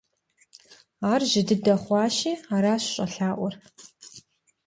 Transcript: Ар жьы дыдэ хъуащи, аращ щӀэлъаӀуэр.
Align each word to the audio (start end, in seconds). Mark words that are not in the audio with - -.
Ар 1.11 1.21
жьы 1.31 1.41
дыдэ 1.47 1.75
хъуащи, 1.81 2.33
аращ 2.55 2.83
щӀэлъаӀуэр. 2.93 3.53